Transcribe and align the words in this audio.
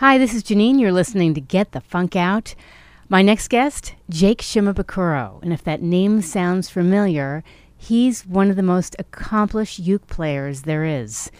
Hi, 0.00 0.18
this 0.18 0.34
is 0.34 0.42
Janine. 0.42 0.78
You're 0.78 0.92
listening 0.92 1.32
to 1.32 1.40
Get 1.40 1.72
the 1.72 1.80
Funk 1.80 2.16
Out. 2.16 2.54
My 3.08 3.22
next 3.22 3.48
guest, 3.48 3.94
Jake 4.10 4.42
Shimabukuro. 4.42 5.42
And 5.42 5.54
if 5.54 5.64
that 5.64 5.80
name 5.80 6.20
sounds 6.20 6.68
familiar, 6.68 7.42
he's 7.78 8.26
one 8.26 8.50
of 8.50 8.56
the 8.56 8.62
most 8.62 8.94
accomplished 8.98 9.78
uke 9.78 10.06
players 10.06 10.62
there 10.62 10.84
is. 10.84 11.30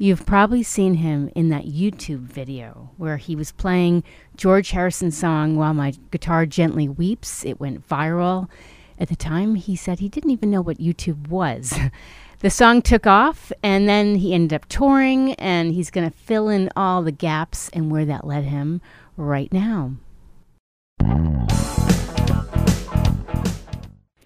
You've 0.00 0.26
probably 0.26 0.64
seen 0.64 0.94
him 0.94 1.30
in 1.36 1.50
that 1.50 1.66
YouTube 1.66 2.22
video 2.22 2.90
where 2.96 3.18
he 3.18 3.36
was 3.36 3.52
playing 3.52 4.02
George 4.34 4.72
Harrison's 4.72 5.16
song 5.16 5.54
While 5.54 5.72
My 5.72 5.92
Guitar 6.10 6.44
Gently 6.44 6.88
Weeps. 6.88 7.44
It 7.44 7.60
went 7.60 7.88
viral. 7.88 8.48
At 8.98 9.10
the 9.10 9.16
time, 9.16 9.54
he 9.54 9.76
said 9.76 10.00
he 10.00 10.08
didn't 10.08 10.30
even 10.30 10.50
know 10.50 10.60
what 10.60 10.78
YouTube 10.78 11.28
was. 11.28 11.72
the 12.42 12.50
song 12.50 12.82
took 12.82 13.06
off, 13.06 13.52
and 13.62 13.88
then 13.88 14.16
he 14.16 14.34
ended 14.34 14.52
up 14.52 14.66
touring, 14.68 15.34
and 15.34 15.72
he's 15.72 15.92
going 15.92 16.10
to 16.10 16.16
fill 16.16 16.48
in 16.48 16.68
all 16.74 17.00
the 17.00 17.12
gaps 17.12 17.70
and 17.72 17.88
where 17.90 18.04
that 18.04 18.26
led 18.26 18.42
him 18.44 18.80
right 19.16 19.52
now. 19.52 19.92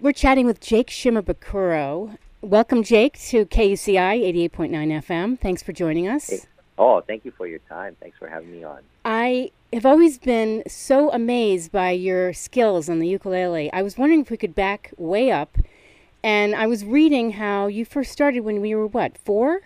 We're 0.00 0.12
chatting 0.14 0.46
with 0.46 0.60
Jake 0.60 0.88
Shimabukuro. 0.88 2.16
Welcome, 2.40 2.82
Jake, 2.82 3.18
to 3.28 3.44
KUCI 3.44 4.50
88.9 4.50 4.70
FM. 4.70 5.38
Thanks 5.38 5.62
for 5.62 5.72
joining 5.72 6.08
us. 6.08 6.30
Hey. 6.30 6.40
Oh, 6.78 7.02
thank 7.02 7.24
you 7.24 7.32
for 7.32 7.46
your 7.46 7.58
time. 7.60 7.96
Thanks 8.00 8.18
for 8.18 8.28
having 8.28 8.50
me 8.50 8.64
on. 8.64 8.80
I 9.04 9.50
have 9.72 9.84
always 9.84 10.18
been 10.18 10.62
so 10.66 11.10
amazed 11.10 11.72
by 11.72 11.90
your 11.90 12.32
skills 12.32 12.88
on 12.88 12.98
the 12.98 13.08
ukulele. 13.08 13.70
I 13.72 13.82
was 13.82 13.98
wondering 13.98 14.20
if 14.20 14.30
we 14.30 14.36
could 14.36 14.54
back 14.54 14.92
way 14.96 15.30
up. 15.30 15.58
And 16.26 16.56
I 16.56 16.66
was 16.66 16.84
reading 16.84 17.30
how 17.30 17.68
you 17.68 17.84
first 17.84 18.10
started 18.10 18.40
when 18.40 18.60
we 18.60 18.74
were, 18.74 18.88
what, 18.88 19.16
four? 19.16 19.60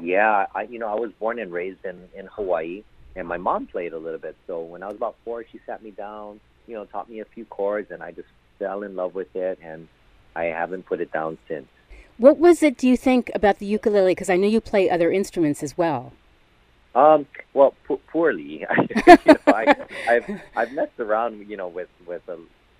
Yeah, 0.00 0.46
I, 0.54 0.62
you 0.62 0.78
know, 0.78 0.88
I 0.88 0.94
was 0.94 1.12
born 1.20 1.38
and 1.38 1.52
raised 1.52 1.84
in, 1.84 2.08
in 2.16 2.24
Hawaii, 2.24 2.82
and 3.14 3.28
my 3.28 3.36
mom 3.36 3.66
played 3.66 3.92
a 3.92 3.98
little 3.98 4.18
bit. 4.18 4.36
So 4.46 4.62
when 4.62 4.82
I 4.82 4.86
was 4.86 4.96
about 4.96 5.16
four, 5.26 5.44
she 5.52 5.60
sat 5.66 5.82
me 5.82 5.90
down, 5.90 6.40
you 6.66 6.76
know, 6.76 6.86
taught 6.86 7.10
me 7.10 7.20
a 7.20 7.26
few 7.26 7.44
chords, 7.44 7.90
and 7.90 8.02
I 8.02 8.12
just 8.12 8.28
fell 8.58 8.82
in 8.82 8.96
love 8.96 9.14
with 9.14 9.36
it. 9.36 9.58
And 9.62 9.88
I 10.34 10.44
haven't 10.44 10.86
put 10.86 10.98
it 11.02 11.12
down 11.12 11.36
since. 11.46 11.68
What 12.16 12.38
was 12.38 12.62
it, 12.62 12.78
do 12.78 12.88
you 12.88 12.96
think, 12.96 13.30
about 13.34 13.58
the 13.58 13.66
ukulele? 13.66 14.12
Because 14.12 14.30
I 14.30 14.36
know 14.38 14.48
you 14.48 14.62
play 14.62 14.88
other 14.88 15.12
instruments 15.12 15.62
as 15.62 15.76
well. 15.76 16.14
Um, 16.94 17.26
well, 17.52 17.74
poorly. 18.06 18.64
you 18.96 19.16
know, 19.26 19.36
I, 19.46 19.76
have 20.06 20.40
I've 20.56 20.72
messed 20.72 20.98
around, 20.98 21.46
you 21.50 21.58
know, 21.58 21.68
with 21.68 21.90
with 22.06 22.26
a, 22.28 22.38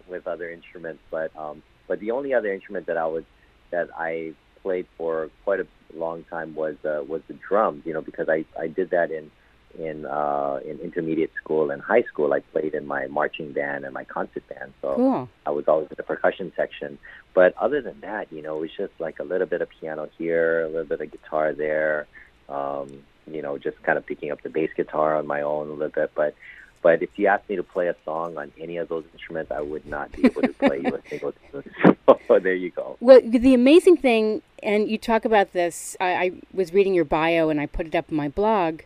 with 0.09 0.27
other 0.27 0.49
instruments, 0.51 1.03
but 1.11 1.31
um, 1.37 1.63
but 1.89 2.01
the 2.01 2.13
only 2.13 2.35
other 2.35 2.53
instrument 2.53 2.87
that 2.87 2.97
I 2.97 3.07
was 3.07 3.25
that 3.71 3.89
I 3.97 4.35
played 4.63 4.87
for 4.97 5.31
quite 5.45 5.61
a 5.61 5.67
long 5.95 6.25
time 6.25 6.55
was 6.55 6.77
uh, 6.85 7.03
was 7.09 7.23
the 7.29 7.35
drums. 7.35 7.83
You 7.85 7.95
know, 7.95 8.03
because 8.03 8.29
I 8.29 8.45
I 8.59 8.69
did 8.69 8.91
that 8.91 9.11
in 9.11 9.31
in 9.79 10.07
uh, 10.07 10.61
in 10.65 10.79
intermediate 10.79 11.33
school 11.43 11.71
and 11.71 11.83
high 11.83 12.03
school. 12.03 12.33
I 12.33 12.41
played 12.41 12.75
in 12.75 12.87
my 12.87 13.07
marching 13.07 13.53
band 13.53 13.85
and 13.85 13.95
my 13.95 14.05
concert 14.05 14.49
band, 14.49 14.73
so 14.83 14.95
cool. 14.97 15.29
I 15.47 15.51
was 15.51 15.65
always 15.69 15.89
in 15.91 15.95
the 15.97 16.03
percussion 16.03 16.53
section. 16.57 16.99
But 17.35 17.57
other 17.57 17.81
than 17.81 18.01
that, 18.01 18.33
you 18.33 18.43
know, 18.43 18.59
it 18.59 18.61
was 18.61 18.71
just 18.77 18.93
like 18.99 19.19
a 19.19 19.25
little 19.25 19.47
bit 19.47 19.63
of 19.63 19.69
piano 19.81 20.09
here, 20.17 20.63
a 20.63 20.69
little 20.69 20.85
bit 20.85 21.01
of 21.01 21.11
guitar 21.11 21.53
there. 21.53 22.07
Um, 22.49 23.05
you 23.27 23.43
know, 23.43 23.59
just 23.59 23.83
kind 23.83 23.99
of 23.99 24.07
picking 24.07 24.31
up 24.31 24.43
the 24.43 24.49
bass 24.49 24.71
guitar 24.77 25.17
on 25.17 25.27
my 25.27 25.43
own 25.43 25.69
a 25.69 25.73
little 25.73 25.91
bit. 25.91 26.13
But 26.15 26.35
but 26.83 27.03
if 27.03 27.11
you 27.17 27.27
asked 27.27 27.49
me 27.49 27.57
to 27.57 27.63
play 27.63 27.89
a 27.89 27.97
song 28.05 28.37
on 28.39 28.53
any 28.59 28.77
of 28.77 28.89
those 28.89 29.05
instruments, 29.13 29.51
I 29.51 29.61
would 29.61 29.87
not 29.87 30.13
be 30.13 30.27
able 30.27 30.43
to 30.43 30.53
play 30.53 30.81
you 30.81 30.95
a 30.95 31.09
single 31.09 31.33
tune. 31.51 31.65
So 32.27 32.39
there 32.39 32.55
you 32.55 32.71
go. 32.71 32.99
Well, 33.01 33.21
the 33.25 33.55
amazing 33.55 33.97
thing, 33.97 34.43
and 34.63 34.91
you 34.91 34.99
talk 34.99 35.25
about 35.25 35.53
this, 35.55 35.97
I, 35.99 36.13
I 36.13 36.33
was 36.53 36.75
reading 36.75 36.93
your 36.93 37.07
bio 37.07 37.49
and 37.49 37.59
I 37.59 37.65
put 37.65 37.87
it 37.87 37.95
up 37.95 38.07
on 38.11 38.17
my 38.17 38.29
blog 38.29 38.81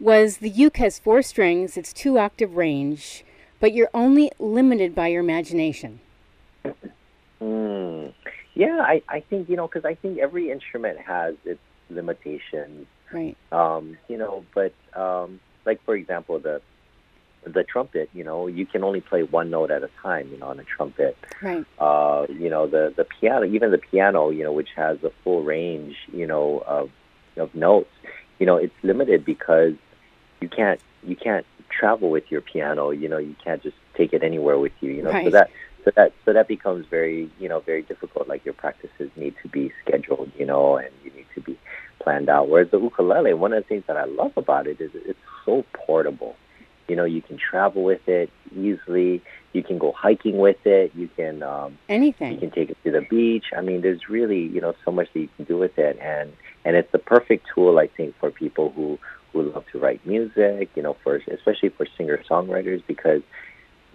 was 0.00 0.38
the 0.38 0.48
uke 0.48 0.76
has 0.78 0.98
four 0.98 1.22
strings, 1.22 1.76
it's 1.76 1.92
two 1.92 2.18
octave 2.18 2.56
range, 2.56 3.24
but 3.60 3.72
you're 3.72 3.90
only 3.92 4.30
limited 4.38 4.94
by 4.94 5.08
your 5.08 5.20
imagination. 5.20 6.00
Mm. 7.40 8.12
Yeah, 8.54 8.78
I, 8.80 9.02
I 9.08 9.20
think, 9.20 9.48
you 9.48 9.56
know, 9.56 9.66
because 9.66 9.84
I 9.84 9.94
think 9.94 10.18
every 10.18 10.50
instrument 10.50 10.98
has 11.00 11.34
its 11.44 11.60
limitations. 11.90 12.86
Right. 13.12 13.36
Um, 13.52 13.96
you 14.08 14.18
know, 14.18 14.44
but 14.54 14.72
um, 14.94 15.40
like, 15.64 15.82
for 15.84 15.94
example, 15.94 16.38
the 16.38 16.60
the 17.44 17.64
trumpet, 17.64 18.10
you 18.12 18.24
know, 18.24 18.46
you 18.46 18.66
can 18.66 18.84
only 18.84 19.00
play 19.00 19.22
one 19.22 19.50
note 19.50 19.70
at 19.70 19.82
a 19.82 19.90
time, 20.02 20.28
you 20.30 20.38
know, 20.38 20.46
on 20.48 20.60
a 20.60 20.64
trumpet. 20.64 21.16
Right. 21.42 21.64
Uh, 21.78 22.26
you 22.28 22.50
know, 22.50 22.66
the 22.66 22.92
the 22.96 23.04
piano, 23.04 23.46
even 23.46 23.70
the 23.70 23.78
piano, 23.78 24.30
you 24.30 24.44
know, 24.44 24.52
which 24.52 24.70
has 24.76 25.02
a 25.02 25.10
full 25.24 25.42
range, 25.42 25.96
you 26.12 26.26
know, 26.26 26.62
of 26.66 26.90
of 27.36 27.54
notes, 27.54 27.90
you 28.38 28.46
know, 28.46 28.56
it's 28.56 28.74
limited 28.82 29.24
because 29.24 29.74
you 30.40 30.48
can't 30.48 30.80
you 31.02 31.16
can't 31.16 31.46
travel 31.68 32.10
with 32.10 32.30
your 32.30 32.40
piano. 32.40 32.90
You 32.90 33.08
know, 33.08 33.18
you 33.18 33.36
can't 33.42 33.62
just 33.62 33.76
take 33.94 34.12
it 34.12 34.22
anywhere 34.22 34.58
with 34.58 34.72
you. 34.80 34.90
You 34.92 35.02
know, 35.02 35.10
right. 35.10 35.24
so 35.24 35.30
that 35.30 35.50
so 35.84 35.92
that 35.96 36.12
so 36.24 36.32
that 36.32 36.48
becomes 36.48 36.86
very 36.86 37.30
you 37.38 37.48
know 37.48 37.60
very 37.60 37.82
difficult. 37.82 38.28
Like 38.28 38.44
your 38.44 38.54
practices 38.54 39.10
need 39.16 39.34
to 39.42 39.48
be 39.48 39.72
scheduled. 39.84 40.30
You 40.36 40.46
know, 40.46 40.76
and 40.76 40.90
you 41.04 41.10
need 41.12 41.26
to 41.34 41.40
be 41.40 41.58
planned 42.00 42.28
out. 42.28 42.48
Whereas 42.48 42.70
the 42.70 42.80
ukulele, 42.80 43.34
one 43.34 43.52
of 43.52 43.62
the 43.62 43.68
things 43.68 43.84
that 43.86 43.96
I 43.96 44.04
love 44.04 44.32
about 44.36 44.66
it 44.66 44.80
is 44.80 44.90
it's 44.94 45.18
so 45.44 45.64
portable. 45.72 46.36
You 46.88 46.96
know, 46.96 47.04
you 47.04 47.22
can 47.22 47.36
travel 47.36 47.84
with 47.84 48.08
it 48.08 48.30
easily. 48.56 49.22
You 49.52 49.62
can 49.62 49.78
go 49.78 49.92
hiking 49.92 50.38
with 50.38 50.64
it. 50.66 50.92
You 50.94 51.08
can 51.16 51.42
um, 51.42 51.78
anything. 51.88 52.32
You 52.32 52.38
can 52.38 52.50
take 52.50 52.70
it 52.70 52.78
to 52.84 52.90
the 52.90 53.02
beach. 53.02 53.46
I 53.56 53.60
mean, 53.60 53.82
there's 53.82 54.08
really 54.08 54.42
you 54.42 54.60
know 54.60 54.74
so 54.84 54.90
much 54.90 55.08
that 55.12 55.20
you 55.20 55.28
can 55.36 55.44
do 55.44 55.58
with 55.58 55.78
it, 55.78 55.98
and 56.00 56.32
and 56.64 56.76
it's 56.76 56.90
the 56.92 56.98
perfect 56.98 57.46
tool 57.54 57.78
I 57.78 57.88
think 57.88 58.14
for 58.18 58.30
people 58.30 58.70
who 58.70 58.98
who 59.32 59.42
love 59.42 59.64
to 59.72 59.78
write 59.78 60.04
music, 60.06 60.70
you 60.74 60.82
know, 60.82 60.96
for 61.02 61.16
especially 61.16 61.68
for 61.70 61.86
singer 61.96 62.22
songwriters 62.28 62.82
because 62.86 63.22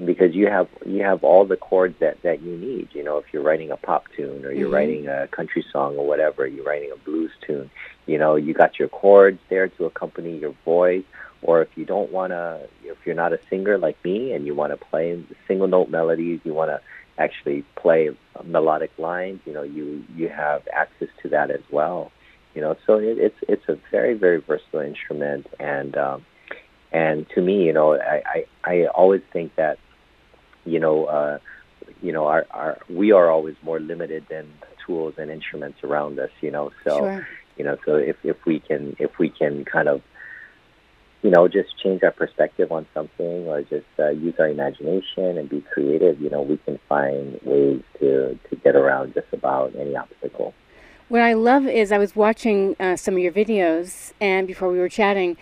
because 0.04 0.34
you 0.34 0.48
have 0.48 0.68
you 0.86 1.04
have 1.04 1.24
all 1.24 1.46
the 1.46 1.58
chords 1.58 1.96
that 2.00 2.22
that 2.24 2.42
you 2.42 2.58
need. 2.58 2.90
You 2.94 3.04
know, 3.04 3.18
if 3.18 3.26
you're 3.32 3.44
writing 3.44 3.72
a 3.72 3.78
pop 3.78 4.06
tune 4.16 4.46
or 4.46 4.52
you're 4.52 4.68
mm-hmm. 4.68 4.76
writing 4.76 5.08
a 5.08 5.28
country 5.28 5.66
song 5.72 5.98
or 5.98 6.08
whatever, 6.08 6.48
you're 6.48 6.66
writing 6.66 6.92
a 6.92 6.98
blues 6.98 7.32
tune. 7.46 7.70
You 8.06 8.18
know, 8.18 8.36
you 8.36 8.54
got 8.54 8.80
your 8.80 8.90
chords 8.90 9.40
there 9.50 9.68
to 9.70 9.86
accompany 9.86 10.38
your 10.38 10.56
voice. 10.66 11.04
Or 11.42 11.62
if 11.62 11.68
you 11.76 11.84
don't 11.84 12.10
want 12.10 12.32
to, 12.32 12.70
you're 13.06 13.16
not 13.16 13.34
a 13.34 13.40
singer 13.50 13.78
like 13.78 14.04
me 14.04 14.34
and 14.34 14.46
you 14.46 14.56
want 14.56 14.72
to 14.72 14.86
play 14.86 15.24
single 15.48 15.68
note 15.68 15.90
melodies, 15.90 16.40
you 16.44 16.54
want 16.54 16.70
to 16.72 16.82
actually 17.18 17.64
play 17.76 18.10
melodic 18.44 18.92
lines. 18.98 19.42
You 19.46 19.54
know, 19.54 19.64
you 19.64 20.04
you 20.16 20.30
have 20.30 20.68
access 20.72 21.10
to 21.22 21.30
that 21.30 21.52
as 21.52 21.62
well. 21.72 22.12
You 22.56 22.62
know, 22.62 22.76
so 22.86 22.98
it, 22.98 23.18
it's 23.18 23.38
it's 23.48 23.68
a 23.68 23.78
very 23.92 24.14
very 24.14 24.40
versatile 24.40 24.82
instrument, 24.82 25.48
and 25.60 25.98
um, 25.98 26.26
and 26.92 27.28
to 27.32 27.42
me, 27.42 27.66
you 27.66 27.74
know, 27.74 27.96
I, 27.96 28.22
I 28.26 28.46
I 28.64 28.86
always 28.86 29.22
think 29.32 29.56
that, 29.56 29.80
you 30.66 30.80
know, 30.80 31.06
uh, 31.06 31.40
you 32.02 32.12
know, 32.12 32.28
our 32.28 32.46
our 32.52 32.80
we 32.90 33.12
are 33.12 33.30
always 33.30 33.56
more 33.64 33.80
limited 33.80 34.26
than 34.30 34.48
the 34.62 34.68
tools 34.86 35.16
and 35.18 35.32
instruments 35.32 35.84
around 35.84 36.20
us. 36.20 36.30
You 36.42 36.52
know, 36.52 36.72
so 36.84 37.00
sure. 37.00 37.28
you 37.58 37.64
know, 37.66 37.78
so 37.86 37.96
if 37.96 38.18
if 38.24 38.46
we 38.46 38.60
can 38.60 38.96
if 39.00 39.18
we 39.18 39.30
can 39.30 39.66
kind 39.66 39.88
of 39.88 40.02
you 41.24 41.32
know, 41.32 41.48
just 41.48 41.70
change 41.82 42.04
our 42.04 42.12
perspective 42.12 42.72
on 42.72 42.86
something 42.94 43.48
or 43.48 43.62
just 43.62 43.86
uh, 43.98 44.10
use 44.10 44.36
our 44.40 44.50
imagination 44.50 45.38
and 45.38 45.50
be 45.50 45.62
creative, 45.62 46.20
you 46.22 46.30
know, 46.30 46.42
we 46.42 46.58
can 46.58 46.78
find 46.90 47.40
ways 47.44 47.82
to, 48.00 48.38
to 48.50 48.56
get 48.58 48.76
around 48.76 49.14
just 49.14 49.28
about 49.32 49.74
any 49.76 49.96
obstacle. 49.96 50.54
What 51.08 51.22
I 51.22 51.34
love 51.34 51.66
is 51.66 51.92
I 51.92 51.98
was 51.98 52.16
watching 52.16 52.76
uh, 52.80 52.98
some 52.98 53.14
of 53.14 53.20
your 53.22 53.32
videos, 53.32 54.12
and 54.20 54.48
before 54.48 54.70
we 54.70 54.80
were 54.80 54.90
chatting, 54.90 55.38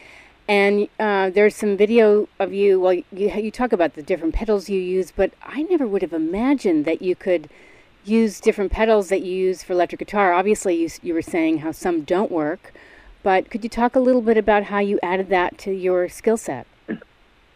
and 0.48 0.88
uh, 1.00 1.30
there's 1.30 1.56
some 1.56 1.78
video 1.78 2.28
of 2.40 2.54
you. 2.54 2.80
Well, 2.80 2.94
you, 2.94 3.04
you 3.12 3.52
talk 3.52 3.72
about 3.72 3.94
the 3.94 4.04
different 4.04 4.36
pedals 4.36 4.70
you 4.70 4.80
use, 4.80 5.12
but 5.12 5.34
I 5.44 5.64
never 5.64 5.88
would 5.88 6.02
have 6.02 6.14
imagined 6.14 6.86
that 6.86 7.02
you 7.02 7.16
could 7.16 7.50
use 8.04 8.40
different 8.40 8.72
pedals 8.72 9.10
that 9.10 9.22
you 9.22 9.34
use 9.34 9.64
for 9.64 9.74
electric 9.74 10.00
guitar. 10.00 10.34
Obviously, 10.34 10.76
you, 10.76 10.90
you 11.02 11.14
were 11.14 11.22
saying 11.22 11.60
how 11.60 11.72
some 11.72 12.02
don't 12.02 12.32
work, 12.32 12.74
but 13.24 13.50
could 13.50 13.64
you 13.64 13.70
talk 13.70 13.96
a 13.96 14.00
little 14.00 14.22
bit 14.22 14.38
about 14.38 14.64
how 14.64 14.80
you 14.80 15.00
added 15.04 15.30
that 15.30 15.58
to 15.60 15.72
your 15.72 16.10
skill 16.10 16.38
set? 16.38 16.68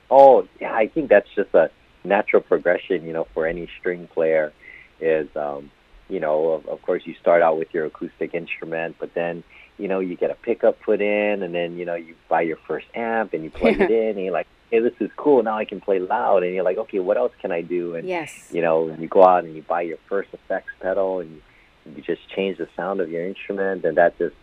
Oh, 0.09 0.47
yeah, 0.61 0.73
I 0.73 0.87
think 0.87 1.09
that's 1.09 1.29
just 1.35 1.53
a 1.53 1.71
natural 2.03 2.41
progression, 2.41 3.05
you 3.05 3.13
know, 3.13 3.27
for 3.33 3.47
any 3.47 3.67
string 3.79 4.07
player 4.07 4.53
is 5.01 5.27
um, 5.35 5.71
you 6.09 6.19
know, 6.19 6.51
of, 6.51 6.67
of 6.67 6.81
course, 6.81 7.03
you 7.05 7.15
start 7.19 7.41
out 7.41 7.57
with 7.57 7.73
your 7.73 7.85
acoustic 7.85 8.33
instrument, 8.33 8.95
but 8.99 9.13
then, 9.13 9.43
you 9.77 9.87
know, 9.87 9.99
you 9.99 10.15
get 10.15 10.29
a 10.29 10.35
pickup 10.35 10.79
put 10.81 11.01
in, 11.01 11.41
and 11.41 11.53
then, 11.53 11.77
you 11.77 11.85
know, 11.85 11.95
you 11.95 12.15
buy 12.29 12.41
your 12.41 12.57
first 12.67 12.85
amp 12.93 13.33
and 13.33 13.43
you 13.43 13.49
plug 13.49 13.79
it 13.79 13.91
in, 13.91 14.09
and 14.09 14.19
you're 14.19 14.33
like, 14.33 14.47
hey, 14.69 14.79
this 14.79 14.93
is 14.99 15.09
cool. 15.15 15.41
Now 15.43 15.57
I 15.57 15.65
can 15.65 15.81
play 15.81 15.99
loud. 15.99 16.43
And 16.43 16.53
you're 16.53 16.63
like, 16.63 16.77
okay, 16.77 16.99
what 16.99 17.17
else 17.17 17.33
can 17.41 17.51
I 17.51 17.61
do? 17.61 17.95
And, 17.95 18.07
yes. 18.07 18.49
you 18.51 18.61
know, 18.61 18.87
and 18.89 19.01
you 19.01 19.07
go 19.07 19.23
out 19.23 19.43
and 19.43 19.55
you 19.55 19.63
buy 19.63 19.81
your 19.81 19.97
first 20.07 20.29
effects 20.33 20.71
pedal, 20.79 21.21
and 21.21 21.31
you, 21.31 21.93
you 21.95 22.01
just 22.01 22.27
change 22.29 22.57
the 22.57 22.67
sound 22.75 22.99
of 22.99 23.09
your 23.09 23.25
instrument, 23.25 23.83
and 23.83 23.97
that 23.97 24.17
just 24.17 24.35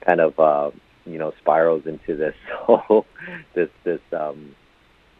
kind 0.00 0.20
of, 0.20 0.38
uh, 0.38 0.70
you 1.06 1.18
know, 1.18 1.32
spirals 1.40 1.86
into 1.86 2.16
this 2.16 2.34
whole, 2.52 3.06
this, 3.54 3.68
this, 3.84 4.00
um, 4.12 4.54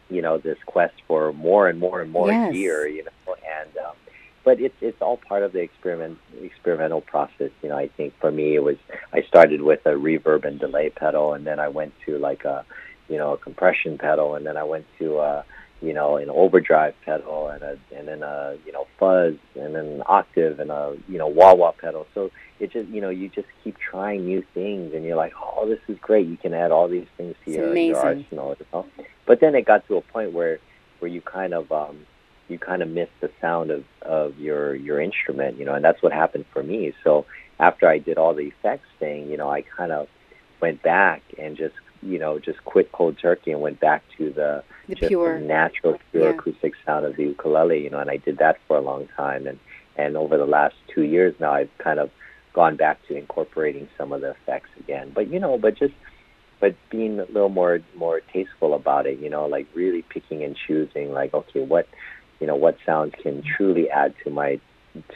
you 0.09 0.21
know, 0.21 0.37
this 0.37 0.57
quest 0.65 0.95
for 1.07 1.31
more 1.33 1.67
and 1.67 1.79
more 1.79 2.01
and 2.01 2.11
more 2.11 2.29
yes. 2.29 2.53
gear, 2.53 2.87
you 2.87 3.03
know, 3.03 3.35
and, 3.35 3.77
um, 3.77 3.95
but 4.43 4.59
it's 4.59 4.75
it's 4.81 5.01
all 5.01 5.17
part 5.17 5.43
of 5.43 5.53
the 5.53 5.59
experiment 5.59 6.17
experimental 6.41 7.01
process. 7.01 7.51
You 7.61 7.69
know, 7.69 7.77
I 7.77 7.87
think 7.89 8.13
for 8.19 8.31
me 8.31 8.55
it 8.55 8.63
was 8.63 8.77
I 9.13 9.21
started 9.23 9.61
with 9.61 9.85
a 9.85 9.91
reverb 9.91 10.45
and 10.45 10.59
delay 10.59 10.89
pedal, 10.89 11.33
and 11.33 11.45
then 11.45 11.59
I 11.59 11.67
went 11.67 11.93
to 12.05 12.17
like 12.17 12.45
a 12.45 12.65
you 13.07 13.17
know 13.17 13.33
a 13.33 13.37
compression 13.37 13.97
pedal, 13.97 14.35
and 14.35 14.45
then 14.45 14.57
I 14.57 14.63
went 14.63 14.85
to 14.99 15.19
uh, 15.19 15.43
you 15.81 15.93
know 15.93 16.17
an 16.17 16.29
overdrive 16.29 16.95
pedal, 17.03 17.47
and 17.47 17.63
a 17.63 17.77
and 17.95 18.07
then 18.07 18.23
a 18.23 18.57
you 18.65 18.71
know 18.71 18.87
fuzz, 18.99 19.35
and 19.55 19.75
then 19.75 19.85
an 19.85 20.03
octave, 20.05 20.59
and 20.59 20.71
a 20.71 20.95
you 21.07 21.17
know 21.17 21.27
wah 21.27 21.53
wah 21.53 21.71
pedal. 21.71 22.07
So 22.13 22.31
it 22.59 22.71
just 22.71 22.89
you 22.89 23.01
know 23.01 23.09
you 23.09 23.29
just 23.29 23.47
keep 23.63 23.77
trying 23.77 24.25
new 24.25 24.43
things, 24.53 24.93
and 24.93 25.03
you're 25.03 25.17
like, 25.17 25.33
oh, 25.41 25.67
this 25.67 25.79
is 25.87 25.97
great. 25.99 26.27
You 26.27 26.37
can 26.37 26.53
add 26.53 26.71
all 26.71 26.87
these 26.87 27.07
things 27.17 27.35
to 27.45 27.51
your, 27.51 27.75
your 27.75 27.97
arsenal. 27.97 28.55
You 28.59 28.65
know? 28.71 28.85
But 29.25 29.39
then 29.39 29.55
it 29.55 29.65
got 29.65 29.87
to 29.87 29.97
a 29.97 30.01
point 30.01 30.33
where 30.33 30.59
where 30.99 31.09
you 31.09 31.21
kind 31.21 31.53
of 31.53 31.71
um, 31.71 32.05
you 32.47 32.59
kind 32.59 32.81
of 32.81 32.89
miss 32.89 33.09
the 33.19 33.31
sound 33.41 33.71
of 33.71 33.83
of 34.01 34.37
your 34.37 34.75
your 34.75 35.01
instrument, 35.01 35.57
you 35.57 35.65
know, 35.65 35.73
and 35.73 35.83
that's 35.83 36.01
what 36.03 36.11
happened 36.11 36.45
for 36.53 36.61
me. 36.61 36.93
So 37.03 37.25
after 37.59 37.87
I 37.87 37.97
did 37.97 38.17
all 38.17 38.33
the 38.33 38.47
effects 38.47 38.87
thing, 38.99 39.29
you 39.29 39.37
know, 39.37 39.49
I 39.49 39.61
kind 39.61 39.91
of 39.91 40.07
went 40.61 40.83
back 40.83 41.23
and 41.39 41.57
just 41.57 41.75
you 42.01 42.19
know 42.19 42.39
just 42.39 42.63
quit 42.65 42.91
cold 42.91 43.17
turkey 43.19 43.51
and 43.51 43.61
went 43.61 43.79
back 43.79 44.03
to 44.17 44.31
the, 44.31 44.63
the 44.87 44.95
just 44.95 45.09
pure 45.09 45.39
the 45.39 45.45
natural 45.45 45.97
pure 46.11 46.23
yeah. 46.23 46.29
acoustic 46.29 46.73
sound 46.85 47.05
of 47.05 47.15
the 47.15 47.23
ukulele, 47.23 47.83
you 47.83 47.89
know, 47.89 47.99
and 47.99 48.09
I 48.09 48.17
did 48.17 48.37
that 48.39 48.57
for 48.67 48.77
a 48.77 48.81
long 48.81 49.07
time 49.15 49.47
and 49.47 49.59
and 49.97 50.15
over 50.17 50.37
the 50.37 50.45
last 50.45 50.75
two 50.93 51.03
years 51.03 51.35
now 51.39 51.53
I've 51.53 51.75
kind 51.77 51.99
of 51.99 52.09
gone 52.53 52.75
back 52.75 52.99
to 53.07 53.15
incorporating 53.15 53.87
some 53.97 54.11
of 54.11 54.21
the 54.21 54.31
effects 54.31 54.69
again. 54.79 55.11
But 55.13 55.29
you 55.29 55.39
know, 55.39 55.57
but 55.57 55.77
just 55.77 55.93
but 56.59 56.75
being 56.89 57.19
a 57.19 57.25
little 57.25 57.49
more 57.49 57.79
more 57.95 58.21
tasteful 58.33 58.73
about 58.73 59.07
it, 59.07 59.19
you 59.19 59.29
know, 59.29 59.45
like 59.45 59.67
really 59.73 60.03
picking 60.03 60.43
and 60.43 60.55
choosing 60.67 61.11
like 61.11 61.33
okay, 61.33 61.61
what 61.63 61.87
you 62.39 62.47
know, 62.47 62.55
what 62.55 62.77
sounds 62.85 63.13
can 63.21 63.43
truly 63.57 63.89
add 63.89 64.13
to 64.23 64.29
my 64.29 64.59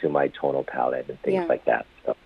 to 0.00 0.08
my 0.08 0.28
tonal 0.28 0.64
palette 0.64 1.08
and 1.08 1.20
things 1.20 1.34
yeah. 1.34 1.44
like 1.44 1.64
that. 1.66 1.86
So 2.04 2.16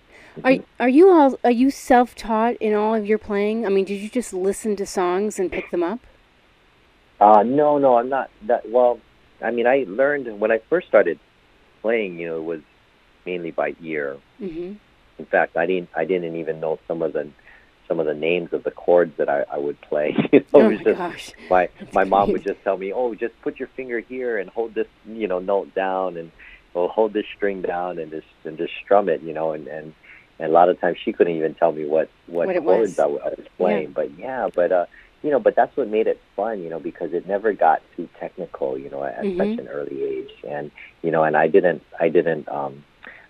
are 0.44 0.58
are 0.78 0.88
you 0.88 1.10
all 1.10 1.38
are 1.44 1.50
you 1.50 1.70
self 1.70 2.14
taught 2.14 2.56
in 2.56 2.74
all 2.74 2.94
of 2.94 3.06
your 3.06 3.18
playing? 3.18 3.66
I 3.66 3.68
mean, 3.68 3.84
did 3.84 4.00
you 4.00 4.08
just 4.08 4.32
listen 4.32 4.76
to 4.76 4.86
songs 4.86 5.38
and 5.38 5.50
pick 5.50 5.70
them 5.70 5.82
up? 5.82 6.00
Uh 7.20 7.42
no, 7.42 7.78
no, 7.78 7.96
I'm 7.96 8.08
not 8.08 8.30
that 8.46 8.68
well, 8.68 9.00
I 9.42 9.50
mean, 9.50 9.66
I 9.66 9.84
learned 9.88 10.40
when 10.40 10.50
I 10.50 10.60
first 10.70 10.88
started 10.88 11.18
playing, 11.82 12.18
you 12.18 12.28
know, 12.28 12.38
it 12.38 12.44
was 12.44 12.60
mainly 13.26 13.50
by 13.50 13.74
ear. 13.82 14.16
hmm 14.38 14.72
In 15.18 15.26
fact, 15.30 15.56
I 15.56 15.66
didn't 15.66 15.90
I 15.96 16.04
didn't 16.04 16.36
even 16.36 16.60
know 16.60 16.78
some 16.88 17.02
of 17.02 17.12
the 17.12 17.28
some 17.88 17.98
of 17.98 18.06
the 18.06 18.14
names 18.14 18.52
of 18.52 18.62
the 18.62 18.70
chords 18.70 19.12
that 19.16 19.28
I, 19.28 19.44
I 19.50 19.58
would 19.58 19.80
play. 19.80 20.14
you 20.32 20.40
know, 20.52 20.62
oh 20.66 20.70
my 20.70 20.76
just, 20.76 20.96
gosh. 20.96 21.30
My 21.50 21.68
That's 21.80 21.92
my 21.92 22.04
mom 22.04 22.26
great. 22.26 22.34
would 22.34 22.44
just 22.44 22.62
tell 22.62 22.78
me, 22.78 22.92
"Oh, 22.92 23.14
just 23.14 23.34
put 23.42 23.58
your 23.58 23.68
finger 23.76 23.98
here 23.98 24.38
and 24.38 24.48
hold 24.48 24.74
this, 24.74 24.86
you 25.06 25.26
know, 25.26 25.40
note 25.40 25.74
down 25.74 26.16
and 26.16 26.30
or 26.72 26.88
hold 26.88 27.12
this 27.12 27.26
string 27.36 27.62
down 27.62 27.98
and 27.98 28.10
just 28.12 28.26
and 28.44 28.56
just 28.56 28.72
strum 28.84 29.08
it, 29.08 29.22
you 29.22 29.32
know, 29.32 29.52
and 29.52 29.66
and 29.66 29.92
and 30.40 30.50
a 30.50 30.52
lot 30.52 30.68
of 30.68 30.80
times 30.80 30.96
she 31.04 31.12
couldn't 31.12 31.36
even 31.36 31.54
tell 31.54 31.72
me 31.72 31.84
what 31.86 32.08
what, 32.26 32.46
What 32.48 32.56
chords 32.64 32.96
was. 32.96 32.98
I, 32.98 33.06
was 33.06 33.46
playing. 33.58 33.82
Yeah. 33.88 33.92
But 33.94 34.18
yeah, 34.18 34.48
but 34.54 34.72
uh, 34.72 34.86
you 35.22 35.30
know, 35.30 35.38
but 35.38 35.54
that's 35.54 35.76
what 35.76 35.88
made 35.88 36.06
it 36.06 36.18
fun, 36.34 36.60
you 36.62 36.70
know, 36.70 36.80
because 36.80 37.12
it 37.12 37.28
never 37.28 37.52
got 37.52 37.82
too 37.96 38.08
technical, 38.18 38.78
you 38.78 38.88
know, 38.90 39.04
at 39.04 39.22
Mhm. 39.22 39.36
such 39.36 39.58
an 39.58 39.68
early 39.68 40.02
age, 40.02 40.30
and 40.48 40.70
you 41.02 41.10
know, 41.10 41.24
and 41.24 41.36
I 41.36 41.46
didn't 41.46 41.82
I 42.00 42.08
didn't 42.08 42.48
um, 42.48 42.82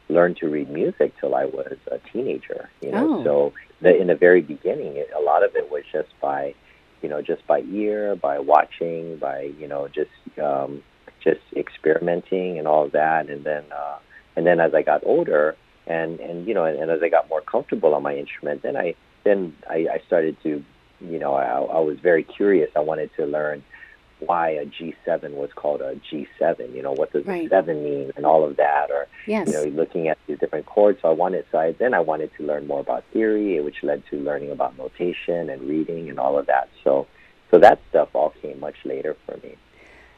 learn 0.08 0.34
to 0.36 0.48
read 0.48 0.70
music 0.70 1.12
till 1.20 1.34
I 1.34 1.44
was 1.46 1.76
a 1.90 1.98
teenager, 2.12 2.68
you 2.80 2.92
know, 2.92 3.16
Oh. 3.18 3.24
so 3.24 3.52
the, 3.80 3.96
in 4.00 4.06
the 4.08 4.14
very 4.14 4.40
beginning, 4.40 4.96
it, 4.96 5.10
a 5.16 5.20
lot 5.20 5.42
of 5.42 5.54
it 5.56 5.70
was 5.70 5.82
just 5.92 6.08
by 6.20 6.54
you 7.02 7.08
know 7.08 7.20
just 7.20 7.44
by 7.46 7.60
ear, 7.72 8.14
by 8.14 8.38
watching, 8.38 9.16
by 9.16 9.50
you 9.58 9.66
know 9.66 9.88
just 9.88 10.10
um, 10.40 10.82
just 11.24 11.40
experimenting 11.56 12.58
and 12.58 12.68
all 12.68 12.84
of 12.84 12.92
that, 12.92 13.28
and 13.28 13.42
then 13.44 13.64
uh, 13.72 13.98
and 14.36 14.46
then 14.46 14.60
as 14.60 14.74
I 14.74 14.82
got 14.82 15.02
older 15.04 15.56
and 15.90 16.20
and 16.20 16.46
you 16.46 16.54
know 16.54 16.64
and, 16.64 16.78
and 16.80 16.90
as 16.90 17.02
I 17.02 17.08
got 17.08 17.28
more 17.28 17.40
comfortable 17.40 17.94
on 17.94 18.02
my 18.02 18.14
instrument, 18.16 18.62
then 18.62 18.76
I 18.76 18.94
then 19.24 19.54
I, 19.68 19.78
I 19.94 19.98
started 20.06 20.36
to 20.44 20.62
you 21.00 21.18
know 21.18 21.34
I, 21.34 21.44
I 21.78 21.80
was 21.80 21.98
very 22.10 22.22
curious. 22.22 22.70
I 22.76 22.80
wanted 22.80 23.10
to 23.16 23.26
learn 23.26 23.62
why 24.20 24.50
a 24.50 24.66
G7 24.66 25.30
was 25.32 25.48
called 25.54 25.80
a 25.80 25.94
G7. 26.08 26.74
You 26.74 26.82
know 26.82 26.92
what 26.92 27.10
does 27.12 27.24
Right. 27.26 27.44
the 27.48 27.56
seven 27.56 27.82
mean 27.82 28.12
and 28.16 28.24
all 28.26 28.44
of 28.48 28.56
that, 28.56 28.90
or 28.90 29.08
Yes. 29.26 29.48
you 29.48 29.54
know 29.54 29.64
looking 29.82 30.08
at 30.08 30.18
these 30.26 30.38
different 30.38 30.66
chords. 30.66 30.98
So 31.02 31.08
I 31.08 31.12
wanted 31.12 31.44
so 31.50 31.58
I, 31.58 31.72
then 31.72 31.92
I 31.94 32.00
wanted 32.00 32.30
to 32.36 32.44
learn 32.44 32.66
more 32.66 32.80
about 32.80 33.02
theory, 33.12 33.60
which 33.60 33.82
led 33.82 34.02
to 34.10 34.16
learning 34.16 34.50
about 34.52 34.78
notation 34.78 35.50
and 35.50 35.62
reading 35.68 36.08
and 36.10 36.18
all 36.20 36.38
of 36.38 36.46
that. 36.46 36.68
So 36.84 37.06
so 37.50 37.58
that 37.58 37.80
stuff 37.90 38.10
all 38.14 38.32
came 38.42 38.60
much 38.60 38.76
later 38.84 39.16
for 39.26 39.36
me. 39.38 39.56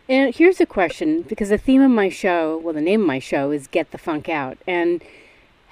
And 0.08 0.34
here's 0.34 0.60
a 0.60 0.66
question 0.66 1.22
because 1.22 1.48
the 1.48 1.56
theme 1.56 1.80
of 1.80 1.90
my 1.90 2.10
show, 2.10 2.58
well, 2.62 2.74
the 2.74 2.80
name 2.82 3.02
of 3.02 3.06
my 3.06 3.20
show 3.20 3.50
is 3.52 3.66
Get 3.68 3.92
the 3.92 3.98
Funk 3.98 4.28
Out. 4.28 4.58
And 4.66 5.02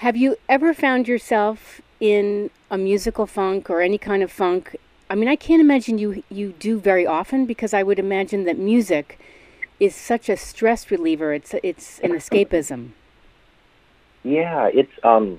have 0.01 0.17
you 0.17 0.37
ever 0.49 0.73
found 0.73 1.07
yourself 1.07 1.83
in 2.01 2.49
a 2.71 2.79
musical 2.79 3.27
funk 3.27 3.69
or 3.69 3.83
any 3.83 3.99
kind 3.99 4.23
of 4.23 4.33
funk? 4.33 4.75
I 5.11 5.15
mean, 5.15 5.29
I 5.29 5.37
can't 5.37 5.61
imagine 5.61 5.99
you 5.99 6.23
you 6.31 6.55
do 6.59 6.81
very 6.81 7.07
often 7.07 7.45
because 7.45 7.75
I 7.75 7.83
would 7.83 7.99
imagine 7.99 8.45
that 8.45 8.59
music 8.59 9.19
is 9.79 9.95
such 9.95 10.31
a 10.31 10.39
stress 10.39 10.91
reliever. 10.91 11.35
It's 11.35 11.55
it's 11.63 11.99
an 11.99 12.13
escapism. 12.13 12.93
Yeah, 14.23 14.71
it's 14.73 14.93
um, 15.03 15.39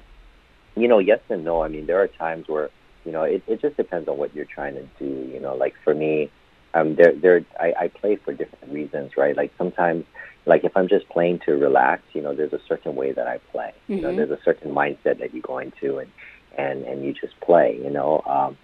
you 0.75 0.87
know, 0.87 0.99
yes 0.99 1.21
and 1.29 1.43
no. 1.43 1.63
I 1.63 1.67
mean, 1.67 1.87
there 1.87 1.99
are 1.99 2.07
times 2.07 2.47
where 2.47 2.69
you 3.03 3.11
know 3.11 3.23
it, 3.23 3.41
it 3.47 3.61
just 3.61 3.77
depends 3.77 4.07
on 4.07 4.17
what 4.17 4.35
you're 4.35 4.45
trying 4.57 4.75
to 4.75 4.85
do. 4.99 5.11
You 5.33 5.39
know, 5.39 5.55
like 5.55 5.73
for 5.83 5.95
me, 5.95 6.29
um, 6.75 6.93
there 6.93 7.13
there 7.13 7.43
I, 7.59 7.73
I 7.79 7.87
play 7.87 8.17
for 8.17 8.31
different 8.31 8.71
reasons, 8.71 9.17
right? 9.17 9.35
Like 9.35 9.51
sometimes, 9.57 10.05
like 10.45 10.63
if 10.63 10.75
I'm 10.75 10.87
just 10.87 11.07
playing 11.09 11.39
to 11.45 11.53
relax, 11.53 12.01
you 12.13 12.21
know, 12.21 12.33
there's 12.33 12.53
a 12.53 12.59
certain 12.67 12.95
way 12.95 13.11
that 13.11 13.27
I 13.27 13.37
play. 13.51 13.73
You 13.87 14.01
know, 14.01 14.09
Mhm. 14.11 14.15
there's 14.17 14.31
a 14.31 14.39
certain 14.43 14.73
mindset 14.73 15.19
that 15.19 15.33
you 15.33 15.41
go 15.41 15.59
into, 15.59 15.99
and 15.99 16.09
and 16.57 16.83
and 16.83 17.03
you 17.05 17.13
just 17.13 17.39
play. 17.41 17.79
You 17.83 17.89
know, 17.89 18.21
um, 18.25 18.57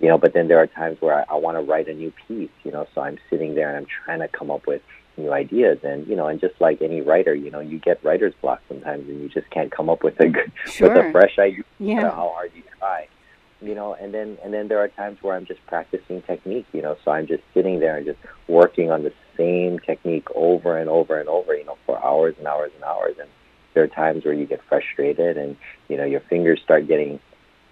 you 0.00 0.08
know. 0.08 0.18
But 0.18 0.32
then 0.34 0.48
there 0.48 0.58
are 0.58 0.66
times 0.66 1.00
where 1.00 1.14
I, 1.14 1.24
I 1.30 1.34
want 1.36 1.56
to 1.56 1.62
write 1.62 1.88
a 1.88 1.94
new 1.94 2.12
piece. 2.28 2.50
You 2.64 2.72
know, 2.72 2.86
so 2.94 3.00
I'm 3.00 3.18
sitting 3.30 3.54
there 3.54 3.68
and 3.68 3.76
I'm 3.78 3.86
trying 4.04 4.20
to 4.20 4.28
come 4.28 4.50
up 4.50 4.66
with 4.66 4.82
new 5.18 5.32
ideas 5.32 5.78
and 5.82 6.06
you 6.06 6.14
know 6.14 6.26
and 6.28 6.38
just 6.38 6.52
like 6.60 6.82
any 6.82 7.00
writer 7.00 7.34
you 7.34 7.50
know 7.50 7.58
you 7.58 7.78
get 7.78 7.98
writer's 8.04 8.34
block 8.42 8.60
sometimes 8.68 9.08
and 9.08 9.18
you 9.22 9.30
just 9.30 9.48
can't 9.48 9.72
come 9.72 9.88
up 9.88 10.04
with 10.04 10.20
a 10.20 10.26
g- 10.28 10.34
with 10.66 10.74
Sure. 10.92 11.08
a 11.08 11.10
fresh 11.10 11.38
idea 11.38 11.64
no 11.80 11.86
matter 11.94 12.06
Yeah. 12.08 12.10
how 12.10 12.28
hard 12.34 12.50
you 12.54 12.62
try 12.78 13.06
you 13.62 13.74
know 13.74 13.94
and 13.94 14.12
then 14.12 14.36
and 14.44 14.52
then 14.52 14.68
there 14.68 14.78
are 14.78 14.88
times 14.88 15.16
where 15.22 15.34
i'm 15.34 15.46
just 15.46 15.64
practicing 15.66 16.20
technique 16.20 16.66
you 16.74 16.82
know 16.82 16.98
so 17.02 17.12
i'm 17.12 17.26
just 17.26 17.42
sitting 17.54 17.80
there 17.80 17.96
and 17.96 18.04
just 18.04 18.18
working 18.46 18.90
on 18.90 19.04
the 19.04 19.12
same 19.36 19.78
technique 19.80 20.28
over 20.34 20.76
and 20.78 20.88
over 20.88 21.18
and 21.20 21.28
over 21.28 21.54
you 21.54 21.64
know 21.64 21.76
for 21.86 22.02
hours 22.04 22.34
and 22.38 22.46
hours 22.46 22.70
and 22.74 22.84
hours 22.84 23.14
and 23.20 23.28
there 23.74 23.84
are 23.84 23.88
times 23.88 24.24
where 24.24 24.34
you 24.34 24.46
get 24.46 24.60
frustrated 24.68 25.36
and 25.36 25.56
you 25.88 25.96
know 25.96 26.04
your 26.04 26.20
fingers 26.20 26.60
start 26.62 26.86
getting 26.86 27.20